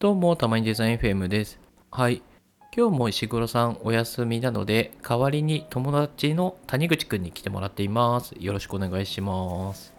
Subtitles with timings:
[0.00, 1.58] どうも、たまにデザイン FM です。
[1.90, 2.22] はい。
[2.76, 8.34] 今日も石黒さんお休みなので、代わりに友達の谷口くんに来てもらっています。
[8.38, 9.92] よろしくお願いします。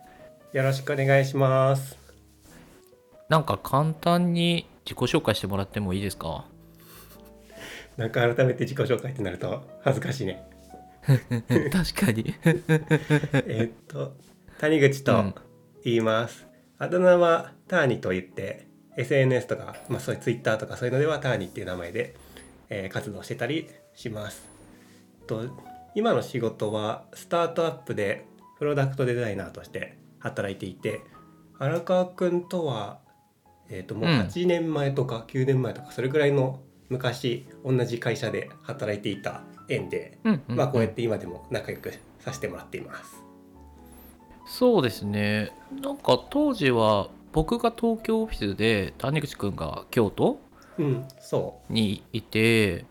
[0.53, 1.97] よろしくお願いします。
[3.27, 6.45] なんか簡単に自己紹介してもらってもいいですか？
[7.97, 10.41] なんか改めて自己紹介ってなると恥ずかしいね。
[11.73, 12.33] 確かに。
[12.45, 14.13] えーっと、
[14.59, 15.33] 谷口と
[15.83, 16.47] 言います。
[16.77, 18.68] あだ名はターニと言って、
[18.99, 22.15] SNS とか、まあそういう Twitter とかそういうのではターニっていう名前で、
[22.69, 24.47] えー活動してたりします。
[25.25, 25.45] と
[25.95, 28.25] 今の仕事はスタートアップで
[28.57, 31.01] プロダクトデザイナーとして働いていて、
[31.57, 32.99] 荒川くんとは、
[33.69, 43.23] えーっともううん8年前とか9年前とかそれぐらいの昔同じ会社で働いていた縁で、まあこうやって今でも仲良くさせてもらっています。
[44.45, 45.51] そうですね。
[45.71, 50.39] なんか当時は僕が東京オフィスで谷口くんが京都
[50.79, 52.85] うん、そにいて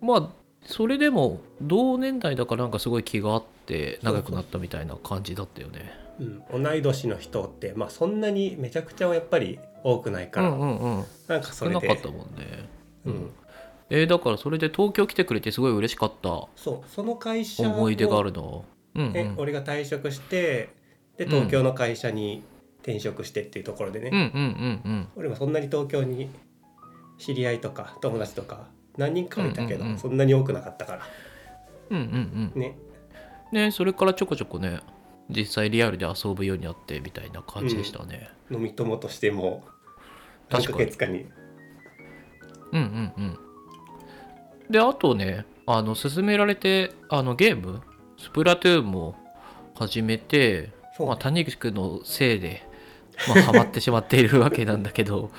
[0.00, 0.28] まあ
[0.64, 5.92] それでも同年代だからなんかすごい気があって仲良くなったみたいな感じだったよね。
[6.20, 11.04] う、うん、同い年の人ってまあそんなにめちゃくちゃはやっぱり多くないから、うんうんうん。
[11.28, 12.68] なんかそれで少なかったもんね。
[13.06, 13.30] うん、
[13.88, 18.42] えーだからそれで東京来てくれてすごい嬉しかったそうその会社を思い出があるな。
[18.42, 18.60] うん
[18.96, 19.16] うん。
[19.16, 20.70] え俺が退職して
[21.16, 22.42] で東京の会社に
[22.88, 25.08] 転職してっていうところでね、うんうんうんうん。
[25.16, 26.30] 俺もそんなに東京に
[27.18, 29.98] 知り合いとか友達とか何人かはいたけど、うんうんうん。
[29.98, 31.02] そんなに多くなかったから。
[31.90, 32.60] うんうんうん。
[32.60, 32.78] ね。
[33.52, 34.80] ねそれからちょこちょこね
[35.28, 38.30] 実際リアルで遊ぶようになってみたいな感じでしたね。
[38.50, 39.64] 飲み友としても
[40.48, 40.90] 何ヶ確かに。
[40.90, 41.26] 月かに。
[42.72, 43.38] うんうんうん。
[44.70, 47.82] であとねあの勧められてあのゲーム？
[48.16, 49.14] スプラトゥーンも
[49.76, 52.67] 始めて、そうまあ、谷口くんのせいで、
[53.26, 55.30] まあ、ハマってしまっているわけなんだけど。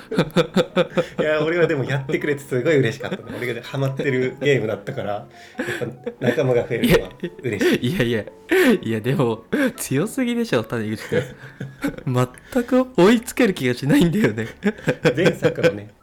[1.20, 3.24] いや俺はでもやってくれてすごい嬉しかったね。
[3.38, 5.28] 俺がハマってるゲームだったから
[6.20, 7.12] 仲間が増えるのは
[7.42, 7.88] 嬉しい。
[7.88, 8.26] いやいや
[8.82, 9.46] いやでも
[9.78, 11.24] 強すぎでしょ谷口くん。
[12.54, 14.48] 全く追いつける気がしないんだよね。
[15.16, 15.94] 前作のね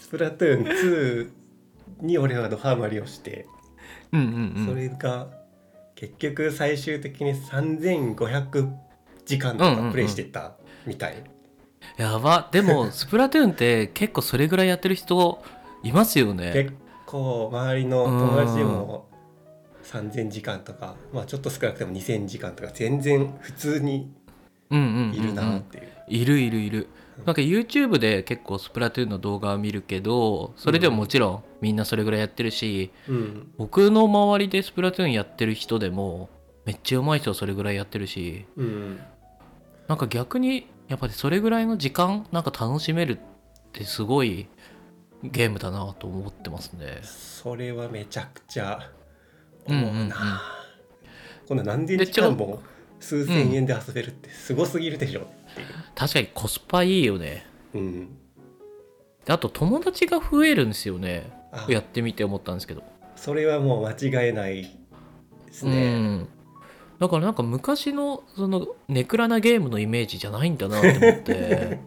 [0.00, 1.30] スプラトゥーン2
[2.00, 3.46] に俺はドハマりをして、
[4.12, 4.66] うんうんうん。
[4.66, 5.28] それが
[5.94, 8.70] 結局最終的に3500
[9.24, 9.86] 時間とうんうんうん。
[9.86, 10.56] かプレイしてた
[10.86, 11.24] みたい、
[11.96, 12.48] やば。
[12.52, 15.42] でも スプラトゥーンって結構それぐらいやってる人
[15.82, 16.52] いますよね。
[16.52, 16.72] 結
[17.06, 19.06] 構周りの友達でも
[19.84, 24.12] 3000時間とか、まあ、ちょっと少なくても2000時間とか全然普通に
[24.70, 25.14] うんうんうんうん。
[25.14, 25.84] いるなっていう。
[26.08, 26.88] いるいるいる。
[27.24, 33.52] なんか YouTube で結構スプラトゥーンの動画を見るけどそれでももちろんみんなそれぐらいやってるしうん。
[33.56, 36.28] 僕の周りでスプラトゥーンやってる人でも
[36.66, 38.44] めっちゃ上手い人はそれぐらいやってるし。
[38.56, 39.00] うん。
[39.88, 43.18] なんか逆にやっぱりそれぐらいの時間なんか楽しめるっ
[43.72, 44.48] てすごい
[45.22, 47.00] ゲームだなと思ってますね。
[47.02, 48.90] それはめちゃくちゃ
[49.68, 50.42] うんうんう思うんな、
[51.48, 52.62] こんな何千で時間も
[53.00, 55.22] 数千円で遊べるってすごすぎるでしょ。
[55.22, 55.26] う、
[55.94, 57.46] 確かにコスパいいよね。
[57.74, 58.08] うん、
[59.24, 61.30] であと友達が増えるんですよね。
[61.52, 61.66] あ。
[61.68, 62.82] やってみて思ったんですけど。
[63.16, 64.62] それはもう間違いない
[65.46, 66.28] ですうね、ん、
[66.98, 71.78] だからなんか昔のそのネクラなゲームのイメージじゃないんだなって思って。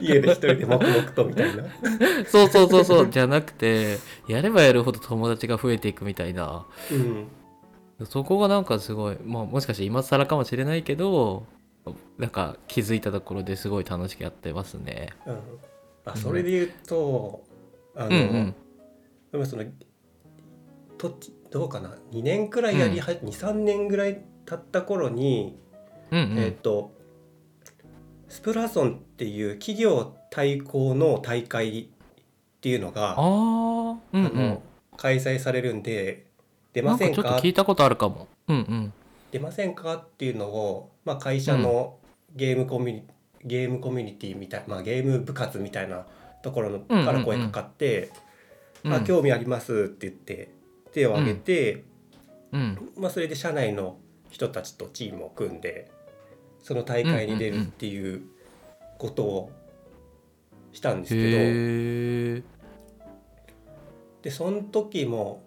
[0.00, 1.64] 家で一人で黙々とみたいな。
[2.28, 3.98] そうそうそうそうじゃなくて
[4.28, 6.66] やればやるほど友達が増えていくみたいな。
[6.92, 7.26] うん。
[8.06, 11.46] そこがなんかすごい、まあ、もしかして今更かもしれないけど
[12.18, 15.08] なんか気づいたところですごい楽しくやってますね。
[15.26, 15.38] うん。
[16.04, 17.42] あそれで言うと、
[17.96, 18.54] あの、うんうん。
[19.32, 19.64] でもその
[20.98, 21.18] と
[21.56, 25.58] どうかな？2年くらいやりは、23年ぐらい経った頃に、
[26.10, 26.38] うんうん。
[26.38, 26.92] えっ、と
[28.28, 31.86] スプラソンっていう企業対抗の大会っ
[32.60, 34.62] ていうのがああうんうあんの
[34.98, 36.26] 開催されるんで
[36.74, 38.28] 出なんかちょっとませんか聞いたことあるかも。
[38.48, 38.92] うんうん。
[39.32, 41.96] 出ませんかっていうのを、まあ、会社の
[42.34, 43.02] ゲームコミュニ、
[43.44, 46.04] ゲームコミュニティみたい、まあ、ゲーム部活みたいな
[46.42, 47.06] ところのうんうんうん。
[47.06, 48.10] から声かかって
[48.84, 48.92] 「うん。
[48.92, 50.55] あ興味あります」って言って
[50.96, 51.84] 手を挙げて、
[52.52, 52.92] うん。
[52.96, 53.98] まあ、それで社内の
[54.30, 55.90] 人たちとチームを組んで
[56.62, 58.22] その大会に出るっていう
[58.98, 59.50] ことを
[60.72, 62.46] したんですけど、
[64.22, 65.44] でその時も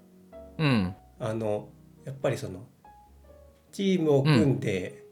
[0.60, 0.96] うん。
[1.22, 1.68] あの
[2.06, 2.66] やっぱりその
[3.74, 5.04] チームを組んで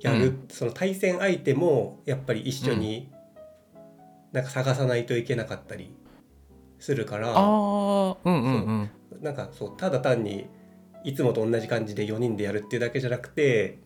[0.00, 0.48] やる、うん。
[0.50, 3.12] その対戦相手もやっぱり一緒に
[4.32, 5.94] なんか探さないといけなかったり
[6.80, 10.46] するから、うんうんうんなんかそうただ単に
[11.04, 13.78] いつもと同じ感じで4人でやるっていうだけじゃなくて、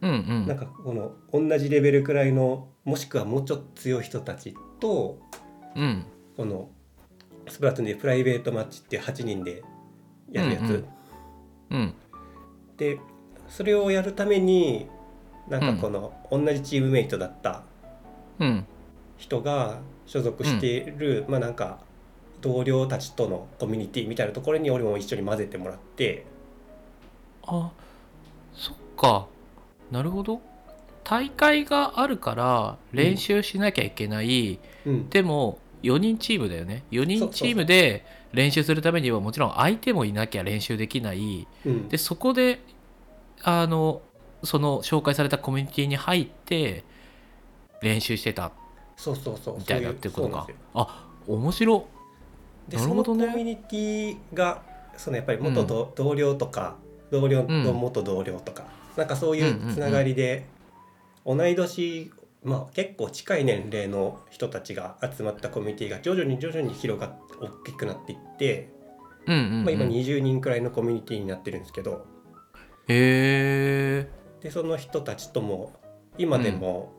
[0.00, 0.46] うんうん。
[0.46, 5.18] なんかこの同じレベルくらいのもしくはもうちょっと強い人たちと
[5.74, 6.04] うん。
[6.36, 6.70] この
[7.48, 9.62] スプラトゥーンでプライベートマッチって8人で
[10.30, 10.84] やるやつ、うんうん。
[11.70, 11.94] うん。
[12.76, 12.98] で
[13.48, 14.86] それをやるために
[15.48, 17.64] なんかこの同じチームメイトだった
[18.38, 18.66] うん。
[19.18, 21.80] 人が所属している、まあなんか
[22.42, 26.26] 同僚たちとのコミュニティみたいなところに俺も一緒に混ぜてもらって。
[27.44, 27.70] あ
[28.54, 29.26] そっか。
[29.90, 30.42] なるほど。
[31.04, 35.08] 大会があるから練習しなきゃいけない、うん。
[35.08, 36.84] でも4人チームだよね。
[36.90, 41.46] 4人チームで練習するためにはもちろん相手もいなきゃ練習できない。
[41.64, 41.88] うん。
[41.88, 42.60] でそこで
[43.42, 44.02] あの
[44.42, 46.84] その紹介されたコミュニティに入って
[47.82, 48.50] 練習してた。
[48.96, 49.58] そうそうそう。
[49.58, 50.48] みたいなってことか。
[50.74, 51.86] あ面白
[52.68, 54.62] でそのコミュニティが
[54.96, 56.76] そのやっぱり元同,、同僚とか
[57.10, 58.64] 同僚の元同僚とか、
[58.96, 60.46] なんかそういうつながりで、
[61.26, 62.10] 同い年
[62.42, 68.70] まあ結構近い年齢の人たちが集まったコミュニティが徐々に徐々に広がって大きくなっていって、
[69.26, 69.64] うんうん、うん。
[69.64, 72.06] まあ、今20人くらいのコミュニティになってるんですけど。
[72.88, 74.08] へえ
[74.40, 75.72] でその人たちとも
[76.18, 76.92] 今でも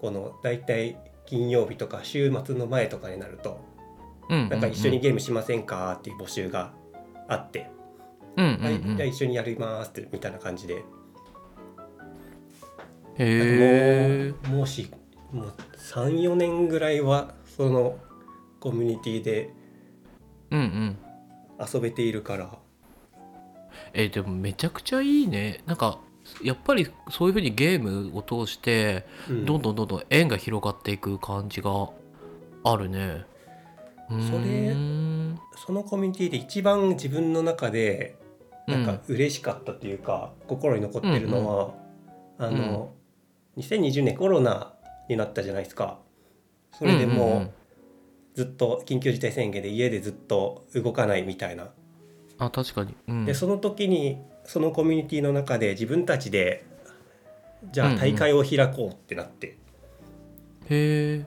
[0.00, 3.69] この大体金曜日とか週末の前とかになるとうん
[4.30, 6.72] なんか一緒にゲームしませんかっていう募集が
[7.28, 7.68] あって、
[8.36, 8.62] うんうんうん。
[8.62, 10.82] はい、じゃあ一緒にやりますってみたいな感じで、へ
[13.18, 14.90] えもうもし
[15.32, 17.98] もう34年ぐらいはその
[18.60, 19.50] コミュニティで
[20.50, 20.98] うんうん。
[21.72, 22.58] 遊べているから。
[23.92, 25.62] えーでもめちゃくちゃいいね。
[25.66, 25.98] なんか
[26.42, 29.44] やっぱりそういうふうにゲームを通してうん。
[29.44, 31.90] どんどんどんどん縁が広がっていく感じが
[32.62, 33.24] あるね
[34.10, 35.40] うーん。
[35.66, 38.16] そのコミュニティで一番自分の中で
[38.66, 41.74] なんかうん嬉しかったというか、心に残ってるのは、
[42.38, 42.92] あの、
[43.56, 44.74] 2020年コロナ
[45.08, 45.98] になったじゃないですか。
[46.72, 47.50] それでもう、んんん。
[48.34, 51.70] ずっと緊急事態宣言で家でずっと動かないみたいな。
[52.38, 56.64] あ確かに、うん、でその時にそのコミュニティの中で自分たちで
[57.70, 59.58] じゃあ大会を開こうってなって、
[60.68, 61.26] へえ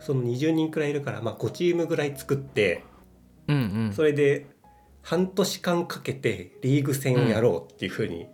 [0.00, 2.84] その20人くらいいるから、まあ、5チームぐらい作って
[3.46, 3.58] うんう
[3.90, 3.92] ん。
[3.92, 4.46] それで
[5.02, 8.26] 半年間かけてリーグ戦をやろうっていうふうに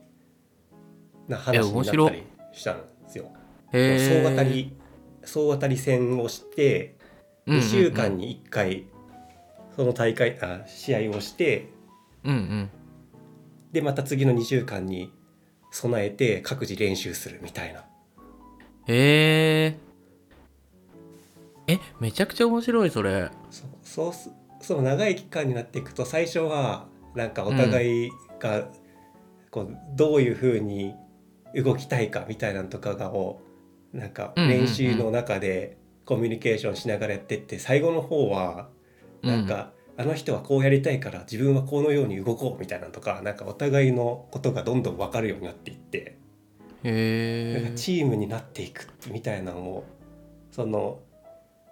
[1.29, 2.23] な話になったり
[2.53, 3.31] したんですよ。
[3.73, 4.77] 総当たり
[5.25, 6.97] 総当たり戦をして
[7.47, 8.87] 2週間に1回
[9.75, 11.69] その大会あ試合をして
[12.25, 12.71] うんうん。
[13.73, 15.13] でまた次の2週間に
[15.71, 17.85] 備えて各自練習するみたいな。
[18.87, 19.86] へえ
[21.69, 23.31] えめちゃくちゃ面白いそれ。
[23.51, 24.31] そうそうす
[24.61, 28.11] その長い期間になっていくと最初はなんかお互い
[28.41, 28.69] が
[29.51, 30.95] こうどういうふうに
[31.55, 33.41] 動きたいかみたいなのとかがを
[33.93, 38.69] なんか練習の中でコミュニケーションしながらやってって最後の方は
[39.23, 46.19] なんか、あの人はこうやりたいから自分はこのように動こうみたいなのとかなんかお互いのことがどんどん分かるようになっていって、
[46.85, 49.85] へえなんかチームになっていくみたいなのも
[50.51, 51.01] その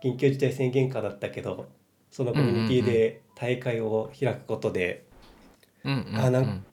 [0.04, 1.66] 緊急事態宣言下だったけど
[2.10, 5.06] そのコミュニティで大会を開くことで、
[5.84, 6.64] うんうんあなん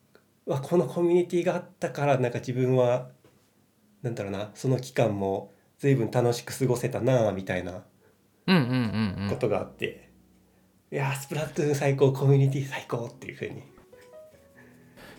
[0.45, 3.09] わこのコミュニティがあったからなんか自分は
[4.01, 7.83] なんだろうなその期間も随分楽しく過ごせたなみたいな
[8.47, 8.63] うんうん
[9.17, 9.29] うんうん。
[9.29, 10.09] ことがあって、
[10.91, 13.63] いやースプラトゥーン最高コミュニティ最高っていうふうに。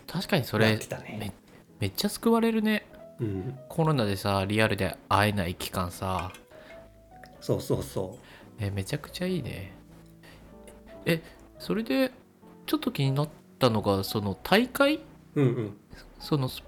[0.07, 0.79] 確かにそれね。
[1.19, 1.33] め
[1.79, 2.85] めっちゃ救われるね。
[3.19, 6.31] うん、コロナでさリアルで会えない期間さ
[7.43, 8.17] そうそうそ
[8.57, 9.73] えめちゃくちゃいいね。
[11.05, 11.21] え
[11.59, 12.11] それで
[12.65, 14.95] ちょっと気になったのがその大会？
[14.95, 15.01] う。
[15.35, 15.77] うんうん。
[16.21, 16.63] そのス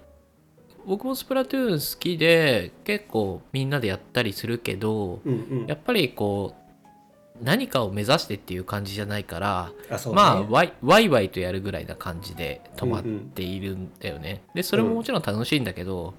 [0.86, 5.66] 僕もスプラトゥーン好きで結構みんなでやったりするけどうんうん。
[5.66, 10.12] やっぱりこう何かを目指してっていう感じじゃないから、ね。
[10.12, 14.42] まあワイワイワイとやるぐらいな感じで止まっているんだよね。
[14.54, 16.12] でそれももちろん楽しいんだけど、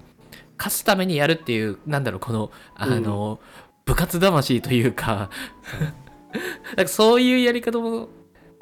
[0.58, 3.40] 勝つためにやるっていうなんだろうこのあの、
[3.88, 5.30] 部活魂というか
[6.76, 8.10] なんかそういうやり方も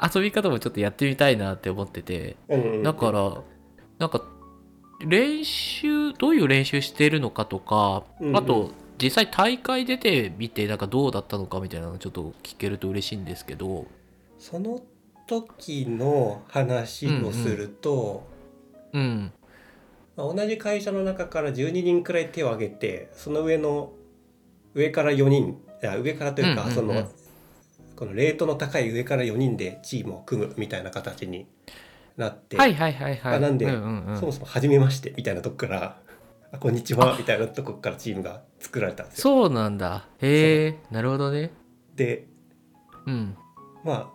[0.01, 2.83] 遊び方もちょっとやってみたいなって思っててうんうん。
[2.85, 3.43] だから
[3.99, 4.23] なんか
[5.05, 8.37] 練習どういう練習してるのかとか、うんうん。
[8.37, 8.71] あと
[9.03, 13.87] 実際大会出てみてなんかどうだったのかみたいなのちょっと聞けると嬉しいんですけど。
[14.39, 14.81] その
[15.27, 18.29] 時の話をすると、
[18.93, 19.33] うん。
[20.17, 23.91] まあ同じ会社の中から12人くらい手を挙げてその上の
[24.77, 27.09] 上から4人上からというか、その
[27.97, 31.47] このレートの高い上から4人でチームを組むみたいな形に
[32.19, 33.37] なって、はいはいはいはい。
[33.37, 35.99] あなんでそもそも初めましてみたいなとこから
[36.53, 39.23] あこんにちはみたいなとこからチームが作られたんですよ。
[39.23, 40.07] そうなんだ。
[40.21, 41.53] へえなるほどね。
[41.95, 42.27] で
[43.07, 43.35] うん。
[43.83, 44.13] ま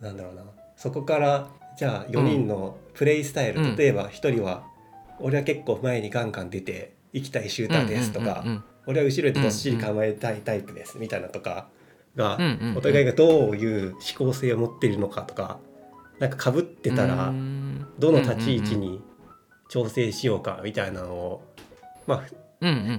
[0.00, 0.42] あなんだろうな。
[0.76, 3.76] そこからじゃあ4人のプレイスタイル、うん。
[3.76, 4.64] 例えば1人は
[5.20, 8.44] 「俺は結構前にガンガン出て行きたいシューターです」とか、
[8.86, 11.68] 俺は後ろでどっしり構えたいタイプです」みたいなとか
[12.16, 12.38] が、
[12.76, 15.58] お互いがどういう思考性を持っているのかとか
[16.18, 17.86] なんか被ってたらうん。
[17.98, 19.00] どの立ち位置に
[19.68, 21.42] 調整しようかみたいなのを
[22.06, 22.22] まあ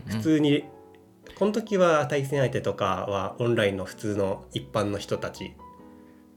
[0.08, 0.64] 普通に、
[1.38, 5.54] この時は対戦相手とかはオンラインの普通の一般の人たち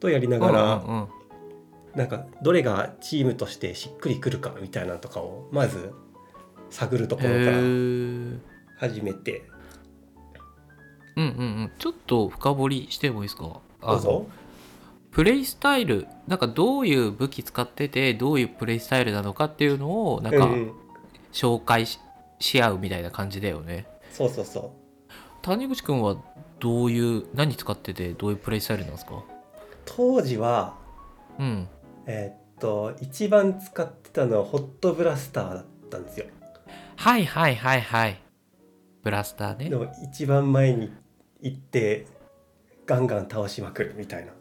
[0.00, 1.08] とやりながら、
[1.94, 5.92] なんかどれがチームとしてしっくりくるかみたいなのとかをまず
[6.70, 7.58] 探るところから
[8.78, 9.42] 始めて。
[11.16, 11.73] うんうんうん。
[11.78, 13.61] ちょっと深掘りしてもいいですか？
[13.82, 14.26] どうぞ。
[15.11, 20.73] プレイスタイルなんかどういう武器使っててどういうプレイスタイルなのかっていうのをなんかうんうん。
[21.32, 21.99] 紹介し,、
[22.38, 23.87] し合うみたいな感じだよね。
[24.12, 24.75] そうそうそ
[25.42, 26.16] 谷口くんは
[26.61, 29.16] どういう何使っててどういうプレイスタイルなんですか？
[29.16, 29.23] う
[29.85, 30.76] 当時は
[31.38, 31.68] うん。
[32.06, 36.26] えーっと一番使ってたのはホットブラスターだったんですよ。
[36.97, 38.20] はいはいはいはい
[39.08, 39.70] ブラスターね。
[39.70, 40.92] でも一番前に
[41.40, 42.06] 行って
[42.84, 44.32] ガンガン倒しまくるみたいな。
[44.32, 44.34] っ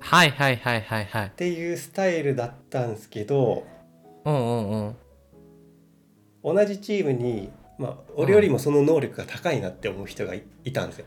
[0.00, 1.30] はいはいはいはいはい。
[1.30, 3.66] ていうスタイルだったんですけど
[4.26, 6.54] うんうんうん。
[6.54, 11.06] 同じチームにまあ俺よりもその能力が高いなって思う人がいいたんですよ。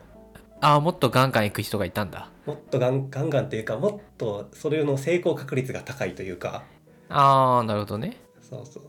[0.59, 2.31] ああもっとガンガン行く人がいたんだ。
[2.47, 6.63] もっとガンガンガンというかもっとそれの成功確率が高いというか。
[7.09, 8.17] ああなるほどね。
[8.41, 8.83] そうそう。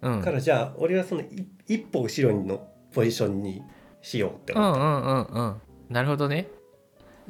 [0.00, 0.18] うん。
[0.20, 2.66] だからじゃあ俺はそのい一歩後ろの
[2.96, 3.62] ポジションに
[4.00, 5.60] しようって思っうんうんうんうん。
[5.90, 6.48] なるほどね。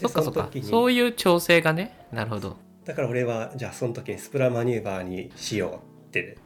[0.01, 0.49] た、そっかそっか。
[0.63, 2.07] そういう調整がね。
[2.13, 2.57] なるほど。
[2.85, 6.39] だから俺はじゃあその時にスプラマニューバーにしようって。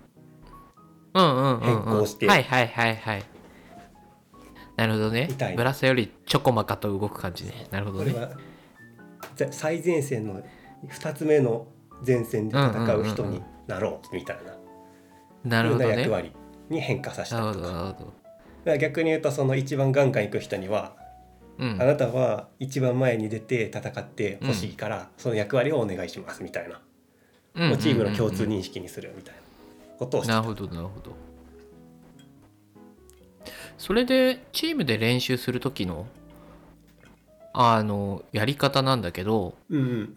[1.13, 2.27] うんうんうん、うん、変更して。
[2.27, 3.25] はいはいはいはい。
[4.77, 5.29] なるほどね。
[5.55, 7.67] ブラスタよりちょこまかと動く感じね。
[7.71, 8.15] なるほどね。
[8.17, 8.31] 俺は
[9.37, 10.41] ぜ最前線の
[10.89, 11.67] 2つ目の
[12.07, 14.57] 前線で戦う人になろうみたいな。
[15.45, 15.99] なるほどね。
[15.99, 16.33] 役割
[16.71, 18.20] に変化させなたりとか
[18.79, 20.97] 逆に言うとその一番ガンガン行く人には、
[21.59, 21.79] うん。
[21.81, 26.81] あなたは一番前に出て戦ってほしいから、その役割をお願いしますみたいな、
[27.55, 29.41] うんもうチームの共通うんうん認識にするみたいな。
[30.01, 30.41] ことをしてた。
[30.41, 31.15] なるほどなるほど。
[33.77, 36.07] それでチームで練習する時の
[37.53, 40.17] あのやり方なんだけどうんうん。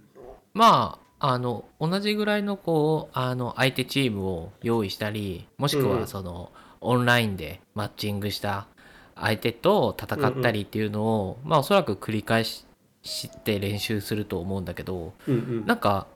[0.53, 6.51] まああの同じぐらいのこうあの相手チームを用意したりもしくうんはその、
[6.83, 8.67] オンラインでマッチングした
[9.15, 12.65] 相手と戦ったりっていうのを、まあおそらく繰り返し
[13.03, 15.65] して練習すると思うんだけどうんうん。
[15.65, 16.07] なんか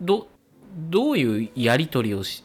[0.00, 0.28] ど
[0.90, 2.44] どういうやり取りをし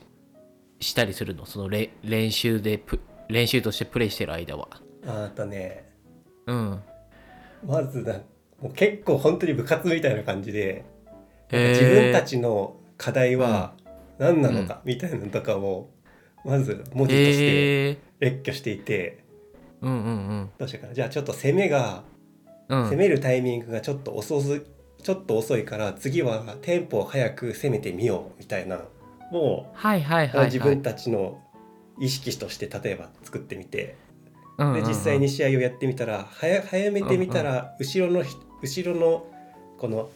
[0.80, 1.46] したりするの？
[1.46, 4.68] そのれ練習でプ練習としてプレイしてる間は。
[5.06, 5.90] あとね。
[6.46, 6.80] うん。
[7.68, 8.14] まずな
[8.62, 10.86] もう結構本当に部活みたいな感じで
[11.50, 11.70] へー。
[11.72, 13.74] 自分たちの課題は
[14.18, 15.90] 何なのかみたいなのとかを
[16.46, 19.24] まず文字として列挙していて
[19.82, 20.94] うんうんどうしようかな？
[20.94, 22.04] じゃあちょっと攻めが
[22.70, 22.84] うん。
[22.84, 24.62] うん攻めるタイミングがちょっと遅す
[25.02, 28.82] ちょっと遅いから次はテンポを早く攻めてみようみたいな
[29.32, 30.46] もはいはいはい、うはい。
[30.48, 31.40] 自分たちの
[32.00, 33.96] 意識として例えば作ってみて。
[34.58, 34.84] うんうんうん。
[34.84, 39.26] で実際に試合をやってみたら早早めてみたら後ろのひ後ろの
[39.78, 40.10] この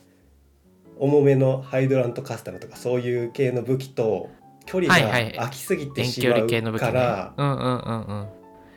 [1.00, 4.30] 重めのハイドラントカスタムとかそういう系の武器と
[4.66, 6.48] 距離が空きすぎてしまう。
[6.80, 8.24] からうんうんうんうん。
[8.24, 8.28] っ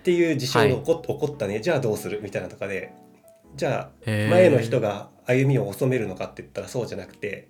[0.03, 1.61] ていう事象が起こ,、起こったね。
[1.61, 2.21] じゃあどうする？
[2.23, 2.93] みたいなとかで。
[3.57, 7.49] じゃあ前の人が歩みを遅めるのかって言ったらそうじゃなくて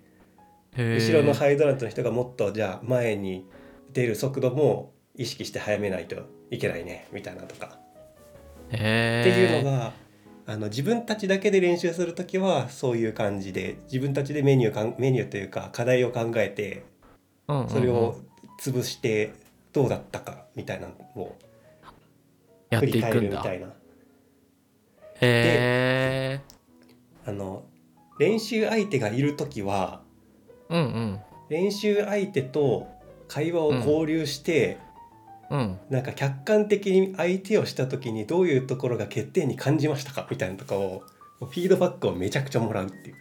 [0.77, 3.45] 後ろのハイドラントの人がもっとじゃあ前に
[3.91, 6.15] 出る速度も意識して早めないと
[6.49, 7.77] いけないねみたいなとか。
[8.69, 9.93] へっていうのがが
[10.45, 16.85] あの自分たちだけで練習する時はそういう感じで自分たちでメニューかんメニューというか課題を考えて
[17.67, 18.15] それを
[18.59, 19.33] 潰して
[19.73, 21.35] どうだったかみたいなのを
[22.69, 23.37] やっ振り返ていくんだ。
[23.37, 23.71] るみたいなへ
[25.21, 26.41] え。
[27.25, 27.63] あの
[28.19, 30.01] 練習相手がいる時は
[30.69, 32.87] うんうん練習相手と
[33.27, 34.79] 会話を交流して、
[35.49, 35.79] うん。
[35.89, 41.03] なんか客観的に相手をした時にどういうところが欠点に感じましたかみたいなとかを
[41.39, 43.15] フィードバックをめちゃくちゃもらうっていう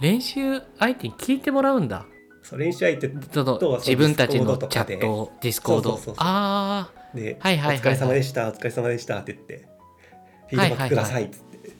[0.00, 2.06] 練習相手に聞いてもらうんだ。
[2.48, 7.16] そう練習相手と自分たちのチャット、ディスコードああ。
[7.16, 7.76] で、はいはいはいはい。
[7.78, 9.66] お疲れ様でしたお疲れ様でした」って言って
[10.48, 11.70] 「フィードバックください」っつって、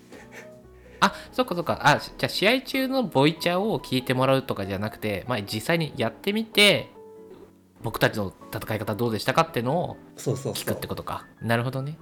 [0.99, 1.79] あそっかそっか。
[1.83, 6.91] あじゃあ試合中のボイチャを聞いてもらうとかじゃなくて、まあ、実際にやってみて
[7.83, 10.65] 僕たちの戦い方どうでしたかってのをそうそうそう。
[10.65, 11.27] 聞くってことか。
[11.41, 11.97] なるほどね。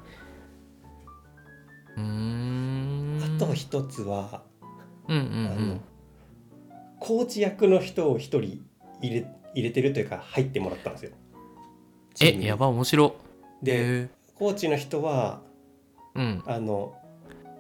[1.99, 3.37] うーん。
[3.37, 4.43] あと一つは
[5.09, 5.23] うんうあ
[5.61, 5.69] ん。
[5.69, 5.81] の
[7.05, 8.65] コーチ役の人を一人
[9.03, 11.11] 入れ入れてるというか入ってもらったんですよ。
[12.21, 13.15] えやば面白
[13.63, 16.43] でへコーチの人はーうん。
[16.47, 16.95] あの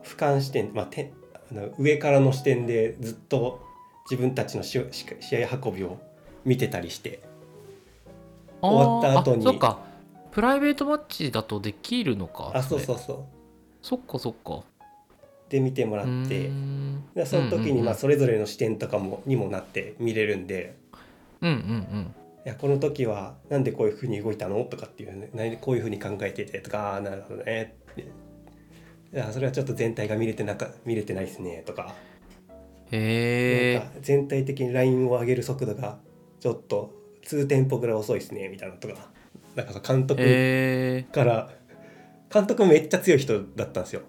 [0.02, 3.60] 俯瞰視点、まあ、てあの上からの視点でずっと
[4.10, 5.98] 自分たちのしし試合運びを
[6.46, 7.22] 見てたりして
[8.62, 9.46] 終わった後に。
[9.46, 9.78] あそっか。
[10.30, 13.18] プライベートマッチだとできるのかあそうそうれそう。
[13.82, 14.62] そっかそっか
[15.54, 17.04] で見てもらってん。
[17.14, 20.74] でその時にまあうんそれぞれの視点とかもにもなって見れるんで
[21.40, 24.64] うんうんいやこの時はなんでこういうふうに動いたの？
[24.64, 27.76] とかっていうねこういうふうに考えててとかなるほどね。
[27.92, 28.06] ってい
[29.16, 31.62] やそれはちょっと全体が見れてなか見れてないですね。
[31.64, 31.94] とか。
[32.90, 35.98] うんへなんか全体的にラインを上げる速度が
[36.38, 36.92] ちょっと
[37.26, 38.94] 2テンポぐらい遅いですねみたいなのとか。
[39.54, 41.50] なんかさ監え督から
[42.32, 44.02] 監督めっちゃ強い人だったんですよ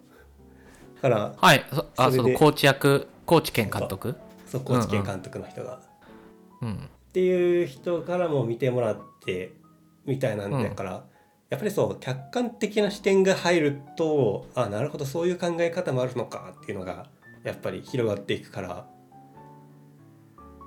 [0.96, 4.16] だからはいそあそのコーチ役コーチ兼監督？
[4.46, 4.62] そう。
[4.64, 5.80] 高知県監督の人が、
[6.62, 6.74] うん。
[6.75, 6.78] っ
[7.12, 9.54] ていう人からも見てもらって
[10.06, 11.04] みたいなんだから、
[11.50, 17.08] やっぱりそう客観的な視点が入るとあなるほどそういう考え方もあるのかっていうのが
[17.44, 18.86] やっぱり広がっていくから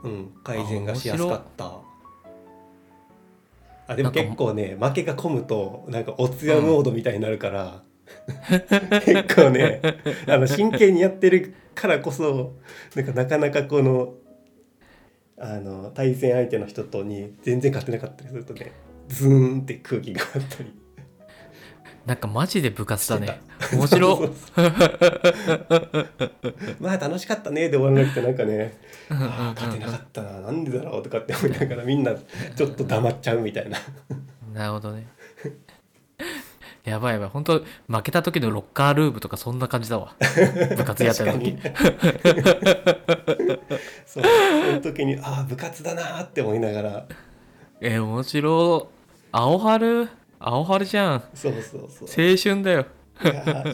[0.02, 1.78] うん改善がしやすかった。
[3.86, 7.82] あでも結構ね負けが込むとなんかおつやモードみたいになるから、
[9.04, 9.80] 結構ね
[10.26, 12.56] あの真剣にやってるからこそ
[12.94, 14.14] なんかなかなかこの
[15.38, 18.72] あの対戦相手の人とに全然勝てなかったりするとね
[19.08, 20.72] ズーンって空気があったり。
[22.06, 23.38] なんかマジで部活だね。
[23.70, 24.18] 面白。
[26.80, 28.78] まあ楽しかったねで終わらなくてなんかね
[29.10, 32.14] 勝てなかったななんでだろうとかって思いながらみんな
[32.56, 33.76] ちょっと黙っちゃうみたいな。
[34.54, 35.06] なるほどね
[36.88, 37.28] やばいやばい。
[37.28, 40.14] 本当負けた時のロッカールームとかそんな感じだわ。
[40.76, 41.58] 部活やってる時。
[44.06, 47.06] そうその時にああ部活だなーって思いながら。
[47.80, 48.88] え面白
[49.32, 50.08] 青春？
[50.40, 51.22] 青春じゃん。
[51.34, 52.08] そうそうそう。
[52.08, 52.86] 青春だよ。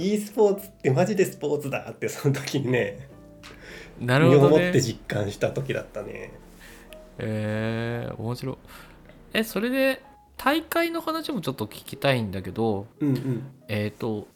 [0.01, 3.09] e スポーツってマジでスポーツだってその時にね
[4.01, 6.33] なる身をもっほどねて実感した時だったね。
[7.19, 8.57] えー、面白い。
[9.35, 10.03] えそれで
[10.37, 13.47] 大会の話もちょっと聞きたいんだけどうんうん。
[13.69, 14.29] えっ、と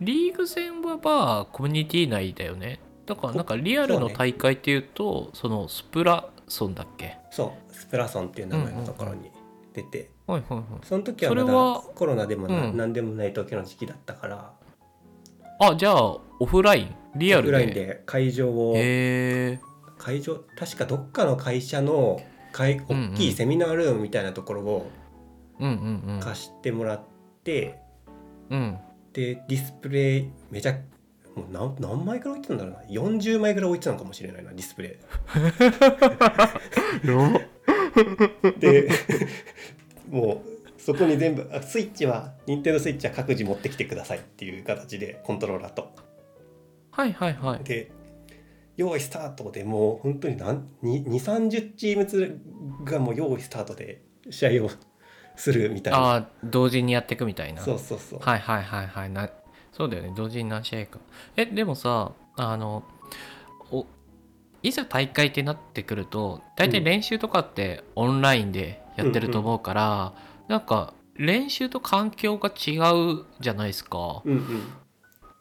[0.00, 2.80] リーグ戦はまあコミュニティ内だよね。
[3.06, 7.16] だからなんかリアルの大会っていうとそのスプラソンだっけ？
[7.30, 9.30] そうスプラソンっていう名前のところに
[9.72, 10.64] 出て、はいはいはい。
[10.84, 12.76] その時はまだコロナでもな、うん。
[12.76, 14.52] 何でもない時の時期だったから。
[15.60, 16.94] あじゃあオフライン？
[17.16, 17.56] リアルで？
[17.56, 19.60] オフラインで会場を、へえ
[19.98, 22.20] 会場確かどっかの会社の
[22.58, 22.80] 大
[23.14, 24.90] きいセミナールームみたいなところを
[26.20, 27.00] 貸してもらっ
[27.44, 27.78] て、
[28.50, 28.78] うん。
[29.12, 30.72] でディスプレイめちゃ
[31.34, 32.80] もう何何枚ぐらい置いてたんだろうな。
[32.88, 34.92] 40枚ぐらい置いてたのかもしれないなディスプレイ。
[38.60, 38.88] で
[40.10, 45.92] もうそこに全部あスイッチは任天堂スイッチは各自持ってきてくださいっていう形でコントローラーと。
[46.90, 47.64] はいはいはい。
[47.64, 47.90] で
[48.78, 52.40] 用意スタートでもう本当に2 3 0チームつ
[52.84, 54.70] がもう用意スタートで試合を
[55.34, 55.98] するみたいな。
[55.98, 57.60] ああ同時にやっていくみたいな。
[57.60, 59.10] そうそうそう、はいはいはいはい。
[59.10, 59.28] な
[59.72, 60.12] そうだよね。
[60.16, 61.00] 同時に何試合か。
[61.36, 62.84] えでもさあの
[63.72, 63.84] お
[64.62, 70.14] いざ大会ってなってくると大体練習とかってオンラインでやってると思うから、
[70.46, 72.78] なんか練習と環境が違
[73.18, 74.22] うじゃないですか。
[74.24, 74.38] うんうん。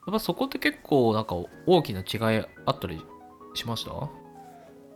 [0.07, 1.35] やっぱそこって結構なんか
[1.67, 3.05] 大きな違いあったり
[3.57, 3.91] しました？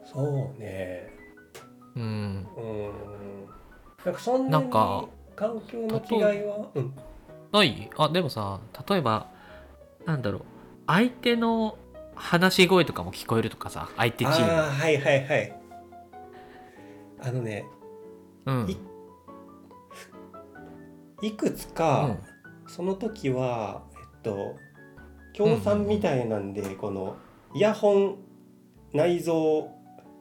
[0.06, 1.10] そうね。
[1.96, 2.04] うん。
[2.04, 2.92] うん。
[4.06, 6.94] なんかそんなに環境の違いは、うん、
[7.52, 7.90] ない？
[7.98, 9.28] あでもさ例えば
[10.06, 10.42] なんだろう。
[10.88, 11.78] 相手の
[12.16, 14.52] 話し声とかも聞こえるとかさ相手チーム。
[14.52, 15.60] ああはいはいはい。
[17.20, 17.66] あのね
[18.46, 18.70] うん。
[21.24, 22.18] いいくつか、
[22.68, 24.56] その時はえっと
[25.34, 27.16] 協賛みたいなんで、この
[27.54, 28.16] イヤホン
[28.94, 29.70] 内蔵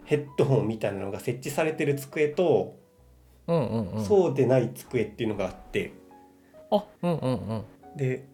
[0.04, 2.76] ヘッドホンみたいなのが設置されてる机と、
[3.46, 4.04] うんうんうん。
[4.04, 5.92] そうでない机っていうのがあって。
[6.70, 7.64] あうんうんうん。
[7.96, 8.24] で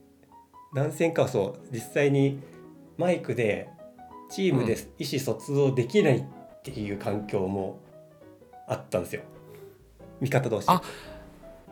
[0.72, 2.40] 何戦かはそう実際に
[2.99, 3.68] マイクで
[4.31, 6.25] チームで意思疎通をできないっ
[6.62, 7.79] ていう環境も
[8.66, 9.22] あったんですよ。
[10.20, 10.83] 味方同士あ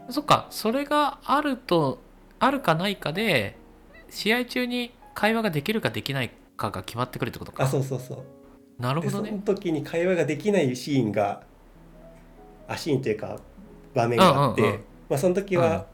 [0.08, 0.46] そっか。
[0.50, 1.98] それがあると
[2.38, 3.56] あるかないかで
[4.10, 7.64] 試合中に会話ができるかできないかが決まってくるってことか。
[7.64, 8.24] あそうそうそう
[8.78, 9.40] なるほどね。
[9.44, 11.42] 時に会話ができないシーンが
[12.68, 13.38] あシーンというか
[13.94, 14.80] 場面があって、うんうんうん。
[15.10, 15.86] まあ、その時は、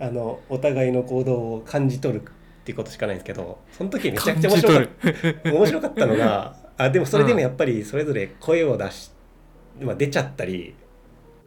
[0.00, 4.88] あのお互いの行動を感じ取るっていうことしかないんですけどその時めちゃくちゃ面白かっ
[5.42, 5.50] た。
[5.50, 9.12] 面白かったのがあでもそれでもやっぱりそれぞれ声を出し、
[9.80, 10.74] まあ、出ちゃったり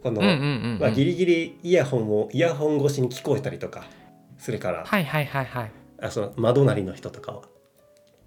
[0.02, 0.80] この、うんうんうんうん。
[0.80, 3.86] まあ、ギリギリイヤホンをイヤホン越しに聞こえたりとか
[4.38, 5.72] するから、はいはいはいはい。
[6.02, 7.42] あその窓なりの人とかは。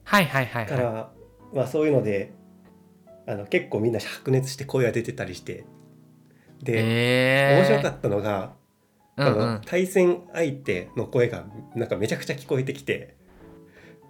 [0.05, 0.83] はいはいはいかはい。
[0.83, 1.11] ら、
[1.53, 2.33] まあ、そういうので
[3.27, 5.65] あの結構みんな白熱して声が出てたりして。
[6.63, 7.55] で、え。
[7.55, 8.53] ー、面白かったのが、
[9.17, 13.17] うんうこのん対戦相手の声がなんかめちゃくちゃ聞こえてきて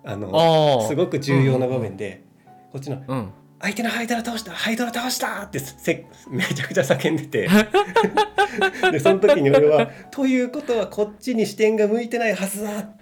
[0.05, 2.25] あのすごく重要な場面で、
[2.73, 7.49] こっちのうん「相手のハイドラ倒したハイドラ倒した!」ってせめちゃくちゃ叫んでて。
[8.93, 12.97] でその時に俺は「ということはこっちに視点が向いてないはずだ!」っ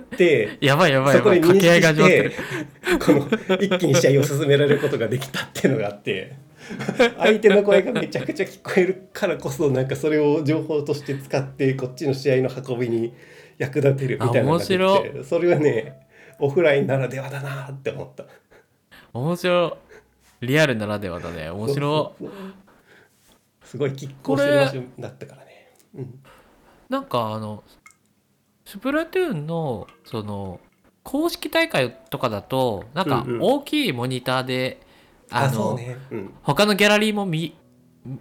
[0.00, 2.32] てやばいやばいそこで認識るして
[2.98, 6.36] この一気に試合を進められることができたっていうのがあって
[7.18, 13.14] 相手の声がめちゃくちゃ聞こえるからこそなんかそれを情報として使ってこっちの試合の運びに
[13.58, 16.06] 役立てるみたいなのがでそれはね
[16.38, 18.24] オフラインならではだなって思った。
[19.12, 19.76] 面白
[20.42, 20.46] い。
[20.46, 21.50] リアルならではだね。
[21.50, 22.24] 面白い。
[23.72, 26.22] すごい拮抗してる場所だったからね、うん、
[26.90, 27.64] なんかあの
[28.72, 30.58] スプラトゥーンのその
[31.02, 33.42] 公式大会とかだとなんかうんうん。
[33.42, 34.80] 大きいモニターで、
[35.30, 35.98] あのあそうね。
[36.10, 36.34] うん。
[36.42, 37.54] 他のギャラリーも見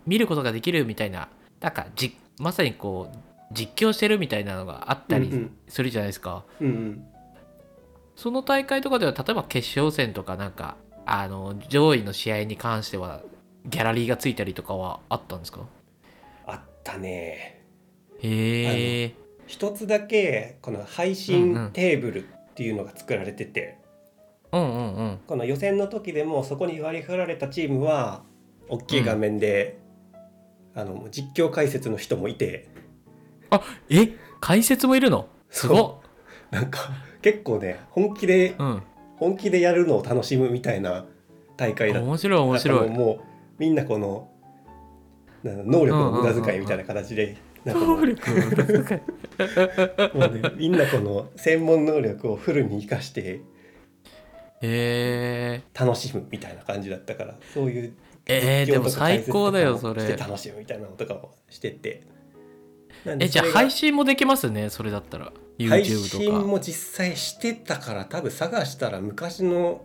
[0.06, 1.30] 見ることができるみたいな
[1.62, 3.18] なんかじまさにこう
[3.54, 5.58] 実況してるみたいなのがあったりうんうん。
[5.70, 7.06] するじゃないですか、うんうん。
[8.18, 13.22] その大会とかでは例えば決勝戦とかなんかあの上位の試合に関しては
[13.68, 15.62] ギャラリーがついたりとかはあったんですか？
[16.46, 17.64] あったね。
[18.22, 19.21] へえ
[19.52, 21.16] 一つだけこの配うんうん。
[21.16, 23.78] 信テーブルっていうのが作られてて、
[24.54, 25.20] うんうんうん。
[25.28, 28.24] この予選の時でもそこに割り振られたチームは
[28.70, 29.78] 大きい画面で、
[30.74, 32.70] あの実況解説の人もいて。
[33.90, 34.16] え？
[34.40, 35.28] 解説もいるの？
[35.50, 36.10] すごっ。
[36.50, 36.90] なんか
[37.22, 38.82] 結構ね本気でうん。
[39.18, 41.04] 本気でやるのを楽しむみたいな
[41.58, 42.08] 大会だった。
[42.08, 42.90] 面白い面白い。
[42.90, 43.20] もう
[43.60, 44.32] みんなこの
[45.44, 53.42] 能力の無駄遣いみたいな形で、能力の無駄遣いもうねみんなこの専門能力をフルに生かしてへ
[54.62, 57.94] え楽しむみたいな感じだったからそういう
[58.26, 60.16] えー、でも最高だよそれ。
[60.16, 62.04] 楽しむみたいなのとかもしてて。
[63.06, 66.24] えじゃあ配信もできますねそれだったら配 YouTube とか。
[66.24, 69.84] 信も実際してたから多分探したら昔の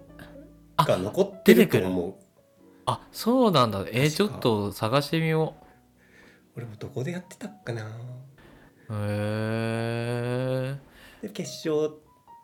[0.77, 2.15] あが残ってると思う。
[2.85, 3.85] あそうなんだ。
[3.91, 5.55] えー、ちょっと探してみよ
[6.57, 7.83] 俺もどこでやってたっかな。
[7.83, 7.87] う
[8.93, 8.97] へ
[10.73, 10.77] え
[11.23, 11.93] で決勝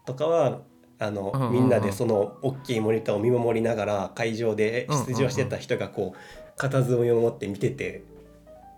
[0.05, 0.61] とかは
[0.98, 1.53] あの、うんうんうん。
[1.55, 8.05] みんなでその大きいモニターを見守りながら会場で出場してた人がこう固唾を見守って見てて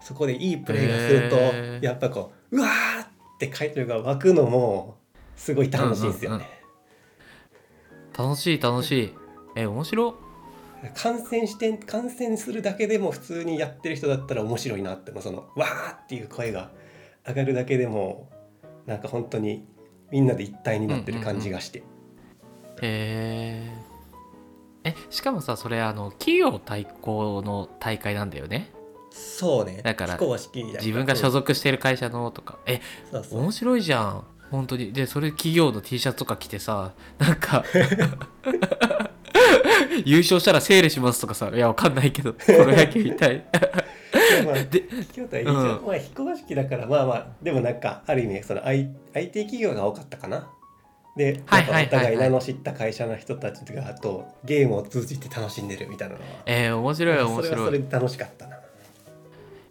[0.00, 1.36] そこでいいプレーがすると、
[1.84, 4.98] やっぱこううわーって会場が湧くのも
[5.34, 6.46] すごい楽しいんですよね。
[8.16, 9.14] 楽しい楽しい。
[9.56, 10.23] え面白
[10.94, 16.70] 観戦して観戦するだけでも普通にやってる人だったら面白いなってそのわーっていう声が
[17.26, 18.30] 上がるだけでも
[18.86, 19.66] なんか本当に
[20.10, 21.82] みんなで一体になってる感じがして、へ
[22.82, 23.72] え
[24.84, 28.70] えしかもさそれあの企業対抗の大会なんだよね。
[29.10, 29.80] そうね。
[29.82, 30.18] だから。
[30.18, 32.58] 自分が所属してる会社のとか。
[32.66, 33.40] えそうそう。
[33.40, 34.24] 面白いじゃん。
[34.50, 34.92] 本当に。
[34.92, 37.64] でそれ企業の T シャツとか着てさなんか
[40.04, 43.44] 優勝したらセールしますとかさいやわかんないけどプロ野球みたい
[44.44, 50.48] まあ、で京都は一応、うんまあ非公式だからまあまあでもなんかある意味その I IT 企業が多かったかな。
[51.16, 58.58] で、お互い名の知った会社の人たちがあとゲームを通じて楽しんでるみたいなのはえー、面白い面それは白いそれで楽しかったな。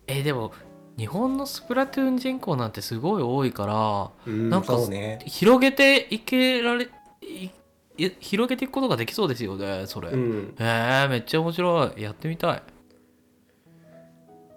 [0.08, 0.52] えーでも
[0.98, 5.20] 日本のスプラトゥーン人口なんてすごい多いからうんなんかね。
[5.26, 6.88] 広げていけられ
[7.22, 7.52] いい
[7.98, 10.56] 広げていくことができそうですよねそれ、うん。
[10.60, 12.02] えー、めっちゃ面白い。
[12.02, 12.64] やってみたい。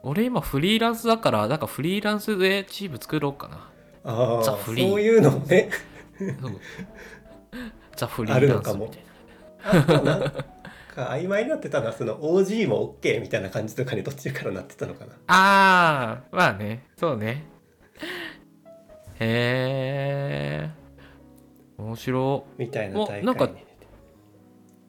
[0.03, 3.69] 俺今フリーランスだからなんかフリーランスでチーム作ろうかな。
[4.05, 5.69] ああ、ザそういうのね。
[7.97, 9.03] ザ・フリーランスみたい
[9.65, 9.81] な。
[9.81, 10.47] あとなんか
[10.97, 15.13] 曖昧になってたのはその OG も OK みたいな感じとかに途中からなってたのかな。
[15.27, 16.87] ああまあね。
[16.97, 17.45] そうね。
[19.19, 20.16] へえ
[21.97, 23.51] 面白みたいな大会におなんか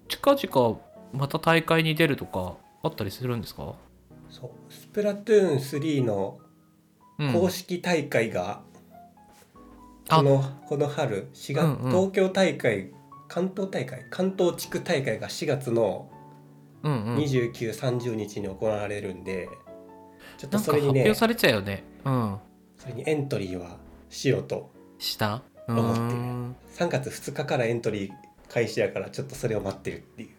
[0.10, 0.80] 近々
[1.13, 3.76] また大会に出るとかあったりするんですか、
[4.30, 4.50] そう。
[4.70, 6.39] スプラトゥーン3の
[7.20, 8.62] うん、公式大会が、
[10.08, 10.17] あ。
[10.17, 11.91] このこの春4月、うんうん。
[11.91, 12.91] 東京大会
[13.28, 16.12] 関東大会関東地区大会が4月の
[16.84, 17.15] うんうん。
[17.15, 19.50] 2930日に行われるんで、
[20.38, 21.84] ちょっとそれにね表されちゃうよね。
[22.06, 22.38] うん。
[22.78, 23.78] それにエントリーは
[24.10, 24.70] しようと。
[25.00, 25.38] した？
[25.38, 26.00] う思って。
[26.00, 26.56] るーん。
[26.76, 28.12] 3月2日からエントリー
[28.50, 30.30] 開始やからちょっとそれを待ってるっていう。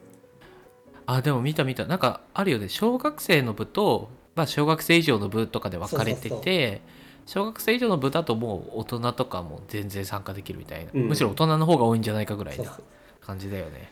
[1.07, 1.87] あでも見た見た。
[1.87, 2.69] なんかあるよね。
[2.69, 6.83] 小学生の部と、まあ、小学生以上の部とかで分かれてて
[7.27, 11.09] 小学生以上の部だともう大人とかも全然参加できるみたいな、うん。
[11.09, 12.79] むしろ大人の方が多いんじゃないかぐらいな
[13.21, 13.91] 感じだよね。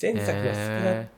[0.00, 1.08] 前作のスプラ、へ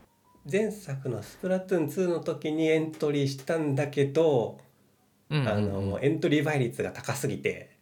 [0.51, 5.51] 前作のスプラトゥーン2の時にエントリーしたんだけど、ーうんうんうん。
[5.51, 7.72] あのエントリー倍率が高すぎて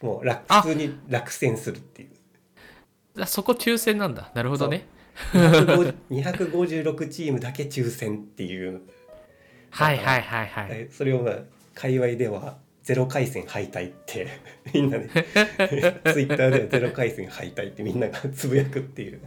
[0.00, 3.22] もう楽あ普通に落選するっていう。
[3.22, 4.30] あそこ抽選なんだ。
[4.34, 4.86] なるほどね。
[5.32, 8.82] 250 256チームだけ抽選っていう。
[9.70, 10.68] はいはいはいはい。
[10.70, 11.34] えそれをまあ
[11.74, 14.26] 界隈ではゼロ回戦敗退って
[14.72, 15.08] みんなで。
[15.12, 15.22] ツイ
[16.24, 19.20] ッターではゼロ回戦敗退ってみんながつぶやくっていう、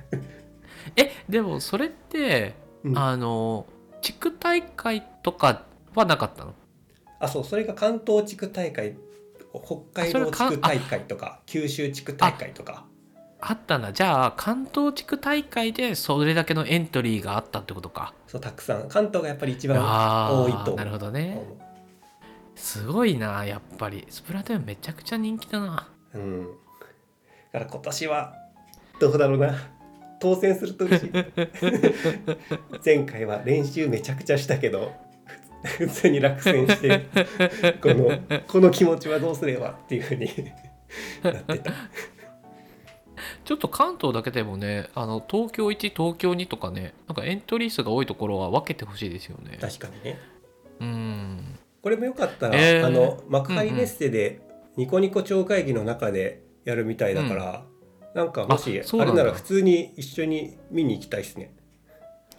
[0.95, 2.97] えでもそれって、うん。
[2.97, 3.67] あの
[4.01, 6.55] 地区大会とかはなかったの？
[7.19, 7.43] あそう。
[7.43, 8.95] それが関東地区大会
[9.59, 12.85] 北海道地区大会とか九州地区大会とか。
[13.45, 18.13] あったんだじゃあ関東地区大会でそれだけのエントリーがあったってことか。
[18.27, 18.87] そうたくさん。
[18.87, 21.37] 関東がやっぱり一番あ多いとなるほどね。
[22.55, 24.07] すごいなやっぱり。
[24.09, 25.89] スプラトゥーンめちゃくちゃ人気だな。
[26.13, 26.47] うん。
[27.51, 28.33] だから今年は
[28.99, 29.55] どうだろうな。
[30.19, 31.11] 当選すると嬉しい。
[32.83, 34.93] 前回は練習めちゃくちゃしたけど
[35.63, 37.05] 普通に落選して
[37.81, 38.11] この
[38.47, 40.27] この気持ちはどうすればっていうふうに
[41.23, 41.71] なってた。
[43.45, 49.57] ちょっと関東だけでもねあの東京1東京2とかねなんかエントリー数が多いところは分けてほしいですよね。
[49.59, 50.19] 確かにね。
[50.79, 51.59] うん。
[51.81, 52.85] これもよかったら、えー。
[52.85, 54.41] あの幕張メッセで
[54.77, 57.65] ニコニコ超会議の中でやるみたいだから、
[58.15, 61.53] なんかもしあれなら普通に一緒に見に行きたいですね。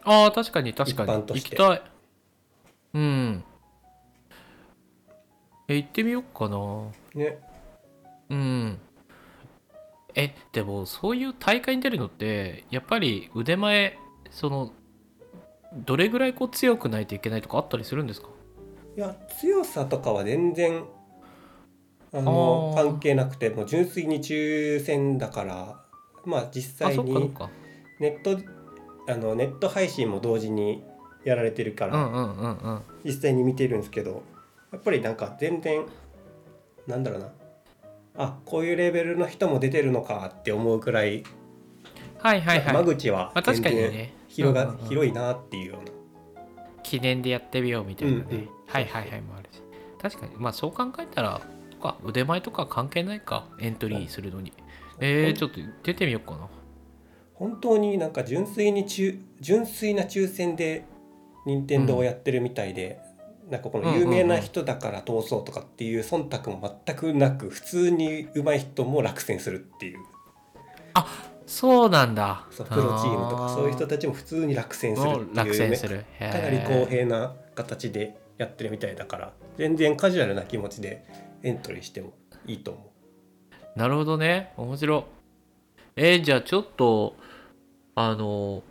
[0.03, 1.13] ああ確かに確かに。
[1.13, 1.57] 一般として。
[1.57, 1.94] 行きたい
[2.95, 3.45] うん。
[5.69, 6.57] え行ってみようかな。
[7.15, 7.39] ね。
[8.31, 8.79] うん。
[10.15, 13.99] えでもそういう大会に出るのってやっぱり腕前
[14.31, 14.73] その
[15.75, 18.29] どれぐらいこう強くないといけないとかあったりするんですか？
[18.97, 20.85] いや強さとかは全然
[22.13, 25.85] あの関係なくてもう純粋に抽選だから
[26.25, 27.33] まあ実あ際に
[27.99, 28.39] ネット
[29.13, 30.85] あのネット配信も同時に
[31.25, 32.83] やられてるから、うんうんうんうん。
[33.05, 34.23] 実際に見てるんですけど
[34.73, 35.85] やっぱりなんか全然
[36.87, 37.29] なんだろうな。
[38.17, 41.25] あこういうレベルの人も出てるのかって思うくらい、
[42.19, 44.89] はいはいはい、間口はまあ、確かに全然ね広が、うんうんうん。
[44.89, 45.93] 広いなっていうような。
[46.83, 49.61] 記念でやってみようみたいなね、うんうんはいはいはいもあるし。
[50.01, 50.33] 確かに。
[50.37, 54.53] まあそう考えたらとか腕前とか関係ないかエントリーするのに。
[55.01, 56.49] えー、ちょっと出てみようかな。
[57.35, 60.85] 本当になんか純粋に中純粋な抽選で
[61.47, 63.01] 任天堂をやってるみたいで、
[63.51, 69.99] なんかこの有名な人だから通そうとかっていう忖度も全くなく普通に上手い人も落選するっていう。
[71.47, 72.47] そうなんだ。
[72.51, 76.05] そうプロチームとかそういう人たたちも普通に落選するっていう、ね、落選する。
[76.19, 76.33] へー。
[76.33, 81.05] かなり公平な形でやってるみたいだから全然カジュアルな気持ちで
[81.43, 82.15] エントリーしても
[82.47, 82.91] いいと思
[83.77, 84.53] なるほどね。
[84.57, 85.05] 面白い。
[85.97, 87.15] えー、じゃあちょっと
[87.95, 88.63] あの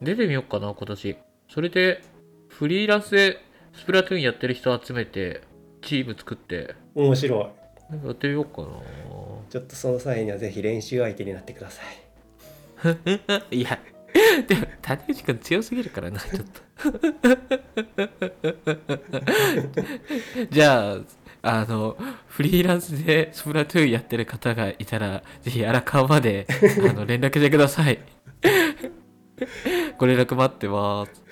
[0.00, 1.16] 出てみようかな今年
[1.48, 2.02] それで
[2.48, 3.38] フリーランスで
[3.74, 5.42] スプラトゥーンやってる人集めて
[5.82, 8.68] チーム作ってう面白いなんかやってみようかな
[9.48, 12.06] ちょっとその際にはぜひ練習相手になってください
[13.50, 13.78] いや、
[14.46, 16.60] でも、谷口くん強すぎるからな、 ちょっと。
[20.50, 21.00] じゃあ、
[21.42, 26.46] あの、フリーランスでスプラトゥーンやってる方がいたら、ぜひ荒川まで
[26.88, 27.98] あの連絡してください。
[29.98, 31.25] ご連絡待ってます。